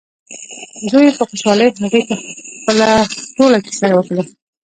[0.91, 2.15] زوی یې په خوشحالۍ هغې ته
[2.59, 2.89] خپله
[3.35, 4.23] ټوله کیسه وکړه.